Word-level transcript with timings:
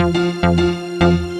Música 0.00 1.39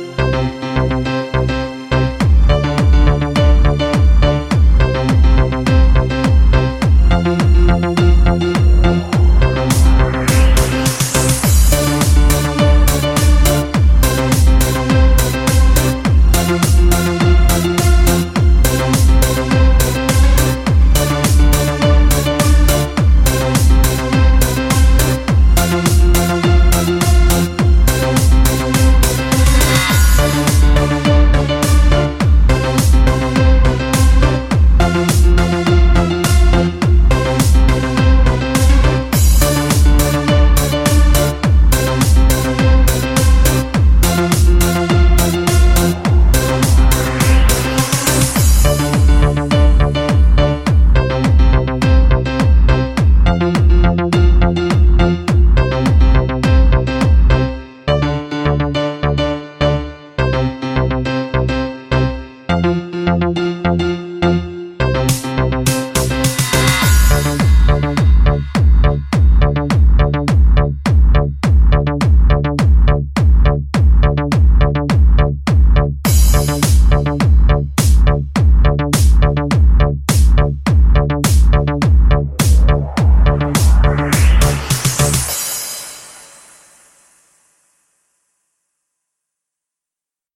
Música 62.63 63.60